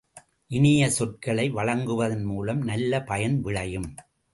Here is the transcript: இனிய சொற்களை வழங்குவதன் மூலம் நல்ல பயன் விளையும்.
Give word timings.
இனிய 0.47 0.89
சொற்களை 0.89 1.51
வழங்குவதன் 1.51 2.23
மூலம் 2.23 2.61
நல்ல 2.61 3.03
பயன் 3.03 3.41
விளையும். 3.41 3.89